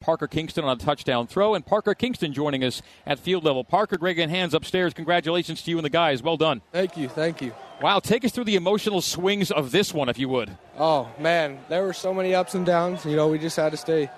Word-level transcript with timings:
Parker 0.00 0.26
Kingston 0.26 0.64
on 0.64 0.78
a 0.78 0.80
touchdown 0.80 1.26
throw, 1.26 1.54
and 1.54 1.66
Parker 1.66 1.94
Kingston 1.94 2.32
joining 2.32 2.64
us 2.64 2.80
at 3.06 3.18
field 3.18 3.44
level. 3.44 3.64
Parker, 3.64 3.98
Greg, 3.98 4.18
and 4.18 4.30
hands 4.30 4.54
upstairs. 4.54 4.94
Congratulations 4.94 5.60
to 5.62 5.70
you 5.70 5.76
and 5.76 5.84
the 5.84 5.90
guys. 5.90 6.22
Well 6.22 6.38
done. 6.38 6.62
Thank 6.72 6.96
you. 6.96 7.06
Thank 7.06 7.42
you. 7.42 7.52
Wow, 7.82 7.98
take 7.98 8.24
us 8.24 8.32
through 8.32 8.44
the 8.44 8.56
emotional 8.56 9.02
swings 9.02 9.50
of 9.50 9.72
this 9.72 9.92
one, 9.92 10.08
if 10.08 10.18
you 10.18 10.30
would. 10.30 10.56
Oh 10.78 11.10
man, 11.18 11.58
there 11.68 11.82
were 11.82 11.92
so 11.92 12.14
many 12.14 12.34
ups 12.34 12.54
and 12.54 12.64
downs. 12.64 13.04
You 13.04 13.14
know, 13.14 13.28
we 13.28 13.38
just 13.38 13.58
had 13.58 13.72
to 13.72 13.76
stay 13.76 14.08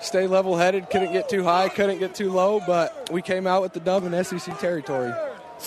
stay 0.00 0.26
level 0.26 0.56
headed. 0.56 0.90
Couldn't 0.90 1.12
get 1.12 1.28
too 1.28 1.44
high, 1.44 1.68
couldn't 1.68 2.00
get 2.00 2.16
too 2.16 2.32
low, 2.32 2.58
but 2.58 3.08
we 3.12 3.22
came 3.22 3.46
out 3.46 3.62
with 3.62 3.74
the 3.74 3.80
dub 3.80 4.02
in 4.02 4.24
SEC 4.24 4.58
territory. 4.58 5.12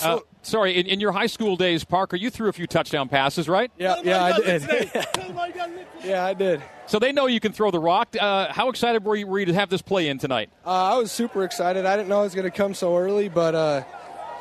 Uh, 0.04 0.20
sorry, 0.42 0.78
in, 0.78 0.86
in, 0.88 1.00
your 1.00 1.12
high 1.12 1.28
school 1.28 1.56
days, 1.56 1.84
Parker, 1.84 2.16
you 2.16 2.30
threw 2.30 2.50
a 2.50 2.54
few 2.54 2.68
touchdown 2.68 3.10
passes, 3.10 3.48
right? 3.48 3.72
Yeah, 3.78 4.02
yeah, 4.04 4.24
I 4.24 4.40
did. 4.40 4.92
yeah, 6.04 6.26
I 6.26 6.34
did. 6.34 6.62
So 6.88 7.00
they 7.00 7.12
know 7.12 7.28
you 7.28 7.40
can 7.40 7.52
throw 7.52 7.72
the 7.72 7.80
rock. 7.80 8.16
Uh, 8.20 8.52
how 8.52 8.70
excited 8.70 9.04
were 9.04 9.16
you, 9.16 9.28
were 9.28 9.40
you, 9.40 9.46
to 9.46 9.54
have 9.54 9.70
this 9.70 9.82
play 9.82 10.08
in 10.08 10.18
tonight? 10.18 10.50
Uh, 10.66 10.96
I 10.96 10.98
was 10.98 11.12
super 11.12 11.44
excited. 11.44 11.86
I 11.86 11.96
didn't 11.96 12.10
know 12.10 12.22
it 12.22 12.26
was 12.26 12.36
going 12.36 12.50
to 12.50 12.56
come 12.56 12.74
so 12.74 12.98
early, 12.98 13.30
but 13.30 13.56
uh, 13.56 13.84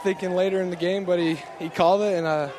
thinking 0.02 0.32
later 0.32 0.60
in 0.60 0.70
the 0.70 0.76
game, 0.76 1.04
but 1.04 1.18
he, 1.18 1.38
he 1.58 1.68
called 1.68 2.02
it, 2.02 2.14
and 2.14 2.26
uh, 2.26 2.50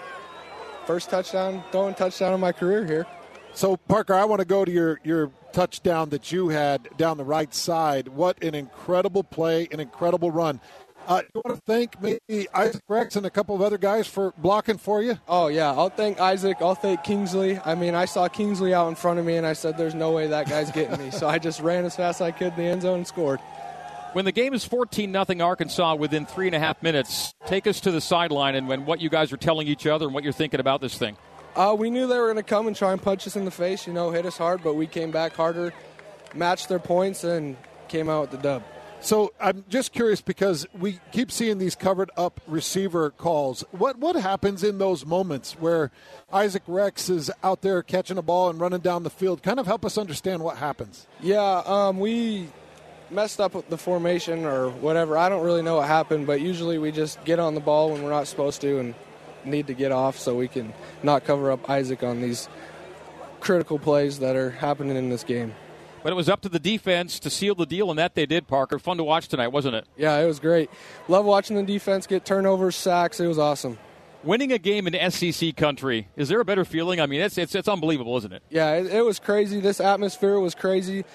first 0.85 1.09
touchdown, 1.09 1.63
throwing 1.71 1.93
touchdown 1.93 2.33
of 2.33 2.39
my 2.39 2.51
career 2.51 2.85
here. 2.85 3.05
So, 3.53 3.77
Parker, 3.77 4.13
I 4.13 4.25
want 4.25 4.39
to 4.39 4.45
go 4.45 4.65
to 4.65 4.71
your, 4.71 4.99
your 5.03 5.31
touchdown 5.53 6.09
that 6.09 6.29
you 6.31 6.49
had 6.49 6.89
down 6.97 7.17
the 7.17 7.23
right 7.23 7.53
side. 7.53 8.09
What 8.09 8.43
an 8.43 8.53
incredible 8.53 9.23
play, 9.23 9.69
an 9.71 9.79
incredible 9.79 10.29
run. 10.29 10.59
Uh, 11.07 11.21
you 11.33 11.41
want 11.45 11.55
to 11.55 11.61
thank 11.65 12.01
maybe 12.01 12.47
Isaac 12.53 12.81
Rex 12.87 13.15
and 13.15 13.25
a 13.25 13.29
couple 13.29 13.53
of 13.53 13.61
other 13.61 13.77
guys 13.77 14.07
for 14.07 14.33
blocking 14.37 14.77
for 14.77 15.03
you? 15.03 15.19
Oh, 15.27 15.47
yeah. 15.47 15.71
I'll 15.71 15.89
thank 15.89 16.19
Isaac. 16.19 16.57
I'll 16.61 16.75
thank 16.75 17.03
Kingsley. 17.03 17.59
I 17.63 17.75
mean, 17.75 17.93
I 17.93 18.05
saw 18.05 18.27
Kingsley 18.27 18.73
out 18.73 18.87
in 18.87 18.95
front 18.95 19.19
of 19.19 19.25
me, 19.25 19.37
and 19.37 19.45
I 19.45 19.53
said, 19.53 19.77
there's 19.77 19.93
no 19.93 20.11
way 20.11 20.27
that 20.27 20.49
guy's 20.49 20.71
getting 20.71 20.97
me. 20.97 21.11
so 21.11 21.27
I 21.27 21.37
just 21.37 21.61
ran 21.61 21.85
as 21.85 21.95
fast 21.95 22.21
as 22.21 22.25
I 22.25 22.31
could 22.31 22.53
in 22.53 22.57
the 22.57 22.63
end 22.63 22.81
zone 22.81 22.97
and 22.97 23.07
scored. 23.07 23.39
When 24.13 24.25
the 24.25 24.31
game 24.31 24.53
is 24.53 24.63
14 24.63 25.11
0 25.11 25.45
Arkansas 25.45 25.95
within 25.95 26.25
three 26.25 26.47
and 26.47 26.55
a 26.55 26.59
half 26.59 26.81
minutes, 26.81 27.33
take 27.45 27.67
us 27.67 27.81
to 27.81 27.91
the 27.91 27.99
sideline 27.99 28.55
and 28.55 28.67
when 28.67 28.85
what 28.85 29.01
you 29.01 29.09
guys 29.09 29.33
are 29.33 29.37
telling 29.37 29.67
each 29.67 29.85
other 29.85 30.05
and 30.05 30.13
what 30.13 30.23
you're 30.23 30.33
thinking 30.33 30.61
about 30.61 30.79
this 30.79 30.97
thing. 30.97 31.17
Uh, 31.55 31.75
we 31.77 31.89
knew 31.89 32.07
they 32.07 32.17
were 32.17 32.27
going 32.27 32.37
to 32.37 32.43
come 32.43 32.67
and 32.67 32.75
try 32.75 32.93
and 32.93 33.01
punch 33.01 33.27
us 33.27 33.35
in 33.35 33.45
the 33.45 33.51
face, 33.51 33.85
you 33.85 33.93
know, 33.93 34.11
hit 34.11 34.25
us 34.25 34.37
hard, 34.37 34.63
but 34.63 34.75
we 34.75 34.87
came 34.87 35.11
back 35.11 35.33
harder, 35.33 35.73
matched 36.33 36.69
their 36.69 36.79
points, 36.79 37.23
and 37.23 37.57
came 37.89 38.09
out 38.09 38.21
with 38.21 38.31
the 38.31 38.37
dub. 38.37 38.63
So 39.05 39.33
I'm 39.39 39.63
just 39.69 39.93
curious 39.93 40.19
because 40.19 40.65
we 40.73 40.99
keep 41.11 41.31
seeing 41.31 41.59
these 41.59 41.75
covered 41.75 42.09
up 42.17 42.41
receiver 42.47 43.11
calls. 43.11 43.63
What 43.69 43.99
what 43.99 44.15
happens 44.15 44.63
in 44.63 44.79
those 44.79 45.05
moments 45.05 45.53
where 45.59 45.91
Isaac 46.33 46.63
Rex 46.65 47.07
is 47.07 47.29
out 47.43 47.61
there 47.61 47.83
catching 47.83 48.17
a 48.17 48.23
ball 48.23 48.49
and 48.49 48.59
running 48.59 48.79
down 48.79 49.03
the 49.03 49.11
field? 49.11 49.43
Kind 49.43 49.59
of 49.59 49.67
help 49.67 49.85
us 49.85 49.99
understand 49.99 50.41
what 50.41 50.57
happens. 50.57 51.05
Yeah, 51.21 51.61
um, 51.67 51.99
we 51.99 52.47
messed 53.11 53.39
up 53.39 53.53
with 53.53 53.69
the 53.69 53.77
formation 53.77 54.43
or 54.43 54.71
whatever. 54.71 55.19
I 55.19 55.29
don't 55.29 55.43
really 55.43 55.61
know 55.61 55.75
what 55.75 55.87
happened, 55.87 56.25
but 56.25 56.41
usually 56.41 56.79
we 56.79 56.91
just 56.91 57.23
get 57.25 57.37
on 57.37 57.53
the 57.53 57.61
ball 57.61 57.91
when 57.91 58.01
we're 58.01 58.09
not 58.09 58.25
supposed 58.25 58.59
to 58.61 58.79
and 58.79 58.95
need 59.43 59.67
to 59.67 59.75
get 59.75 59.91
off 59.91 60.17
so 60.17 60.33
we 60.33 60.47
can 60.47 60.73
not 61.03 61.25
cover 61.25 61.51
up 61.51 61.69
Isaac 61.69 62.01
on 62.01 62.21
these 62.23 62.49
critical 63.39 63.77
plays 63.77 64.17
that 64.17 64.35
are 64.35 64.49
happening 64.49 64.97
in 64.97 65.09
this 65.09 65.23
game. 65.23 65.53
But 66.05 66.11
it 66.11 66.17
was 66.17 66.29
up 66.29 66.41
to 66.41 66.49
the 66.49 66.59
defense 66.59 67.17
to 67.21 67.31
seal 67.31 67.55
the 67.55 67.65
deal, 67.65 67.89
and 67.89 67.97
that 67.97 68.13
they 68.13 68.27
did, 68.27 68.47
Parker. 68.47 68.77
Fun 68.77 68.97
to 68.97 69.03
watch 69.03 69.27
tonight, 69.27 69.47
wasn't 69.47 69.73
it? 69.73 69.87
Yeah, 69.97 70.19
it 70.19 70.27
was 70.27 70.39
great. 70.39 70.69
Love 71.07 71.25
watching 71.25 71.55
the 71.55 71.63
defense 71.63 72.05
get 72.05 72.23
turnovers, 72.23 72.75
sacks. 72.75 73.19
It 73.19 73.25
was 73.25 73.39
awesome. 73.39 73.79
Winning 74.23 74.51
a 74.51 74.59
game 74.59 74.85
in 74.85 75.09
SEC 75.09 75.55
country, 75.55 76.07
is 76.15 76.29
there 76.29 76.39
a 76.39 76.45
better 76.45 76.63
feeling? 76.63 77.01
I 77.01 77.07
mean, 77.07 77.21
it's, 77.21 77.39
it's, 77.39 77.55
it's 77.55 77.67
unbelievable, 77.67 78.15
isn't 78.17 78.31
it? 78.31 78.43
Yeah, 78.51 78.73
it, 78.73 78.85
it 78.93 79.01
was 79.03 79.17
crazy. 79.17 79.59
This 79.59 79.79
atmosphere 79.79 80.39
was 80.39 80.53
crazy 80.53 81.05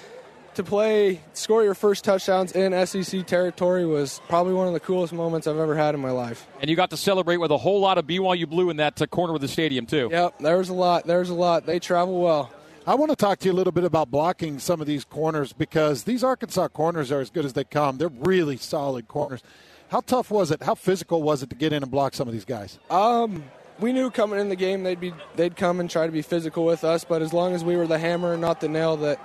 to 0.55 0.65
play, 0.65 1.21
score 1.35 1.63
your 1.63 1.75
first 1.75 2.03
touchdowns 2.03 2.51
in 2.51 2.85
SEC 2.85 3.25
territory 3.29 3.87
was 3.87 4.21
probably 4.29 4.55
one 4.55 4.67
of 4.67 4.73
the 4.73 4.81
coolest 4.81 5.13
moments 5.13 5.47
I've 5.47 5.59
ever 5.59 5.77
had 5.77 5.95
in 5.95 6.01
my 6.01 6.11
life. 6.11 6.49
And 6.61 6.69
you 6.69 6.75
got 6.75 6.91
to 6.91 6.97
celebrate 6.97 7.37
with 7.37 7.53
a 7.53 7.59
whole 7.59 7.81
lot 7.81 7.97
of 7.97 8.09
BYU 8.09 8.49
blue 8.49 8.71
in 8.71 8.79
that 8.79 9.01
uh, 9.01 9.07
corner 9.07 9.37
of 9.37 9.41
the 9.41 9.47
stadium 9.47 9.87
too. 9.87 10.09
Yep, 10.11 10.41
there 10.41 10.59
was 10.59 10.69
a 10.69 10.75
lot. 10.75 11.07
There's 11.07 11.31
a 11.31 11.35
lot. 11.35 11.65
They 11.65 11.79
travel 11.79 12.21
well. 12.21 12.53
I 12.91 12.95
want 12.95 13.11
to 13.11 13.17
talk 13.17 13.39
to 13.39 13.47
you 13.47 13.53
a 13.53 13.55
little 13.55 13.71
bit 13.71 13.85
about 13.85 14.11
blocking 14.11 14.59
some 14.59 14.81
of 14.81 14.87
these 14.89 15.05
corners 15.05 15.53
because 15.53 16.03
these 16.03 16.25
Arkansas 16.25 16.67
corners 16.67 17.13
are 17.13 17.21
as 17.21 17.31
good 17.31 17.45
as 17.45 17.53
they 17.53 17.63
come. 17.63 17.99
They're 17.99 18.09
really 18.09 18.57
solid 18.57 19.07
corners. 19.07 19.45
How 19.91 20.01
tough 20.01 20.29
was 20.33 20.51
it? 20.51 20.61
How 20.65 20.75
physical 20.75 21.23
was 21.23 21.45
it 21.45 21.51
to 21.51 21.55
get 21.55 21.73
in 21.73 21.85
and 21.85 21.93
block 21.93 22.15
some 22.15 22.27
of 22.27 22.35
these 22.35 22.45
guys? 22.45 22.81
Um, 22.91 23.45
we 23.79 23.93
knew 23.93 24.11
coming 24.11 24.41
in 24.41 24.49
the 24.49 24.57
game 24.57 24.83
they'd 24.83 24.99
be 24.99 25.15
they'd 25.37 25.55
come 25.55 25.79
and 25.79 25.89
try 25.89 26.07
to 26.07 26.11
be 26.11 26.21
physical 26.21 26.65
with 26.65 26.83
us, 26.83 27.05
but 27.05 27.23
as 27.23 27.33
long 27.33 27.55
as 27.55 27.63
we 27.63 27.77
were 27.77 27.87
the 27.87 28.01
hammer 28.01 28.33
and 28.33 28.41
not 28.41 28.61
the 28.61 28.69
nail, 28.69 28.97
that 28.97 29.21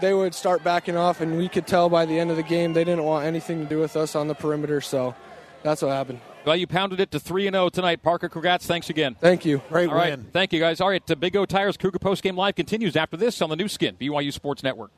they 0.00 0.14
would 0.14 0.32
start 0.32 0.62
backing 0.62 0.96
off, 0.96 1.20
and 1.20 1.36
we 1.36 1.48
could 1.48 1.66
tell 1.66 1.88
by 1.88 2.06
the 2.06 2.20
end 2.20 2.30
of 2.30 2.36
the 2.36 2.44
game 2.44 2.72
they 2.72 2.84
didn't 2.84 3.02
want 3.02 3.26
anything 3.26 3.64
to 3.64 3.68
do 3.68 3.80
with 3.80 3.96
us 3.96 4.14
on 4.14 4.28
the 4.28 4.34
perimeter. 4.36 4.80
So 4.80 5.16
that's 5.64 5.82
what 5.82 5.90
happened. 5.90 6.20
Well, 6.44 6.56
you 6.56 6.66
pounded 6.66 7.00
it 7.00 7.10
to 7.12 7.20
3 7.20 7.44
0 7.44 7.68
tonight. 7.68 8.02
Parker, 8.02 8.28
congrats. 8.28 8.66
Thanks 8.66 8.90
again. 8.90 9.16
Thank 9.20 9.44
you. 9.44 9.62
Great 9.68 9.88
All 9.88 9.96
win. 9.96 10.20
Right. 10.20 10.32
Thank 10.32 10.52
you, 10.52 10.60
guys. 10.60 10.80
All 10.80 10.88
right, 10.88 11.04
the 11.06 11.16
Big 11.16 11.36
O 11.36 11.44
Tires 11.44 11.76
Cougar 11.76 11.98
Post 11.98 12.22
Game 12.22 12.36
Live 12.36 12.54
continues 12.54 12.96
after 12.96 13.16
this 13.16 13.42
on 13.42 13.50
the 13.50 13.56
Nu 13.56 13.68
Skin, 13.68 13.96
BYU 14.00 14.32
Sports 14.32 14.62
Network. 14.62 14.92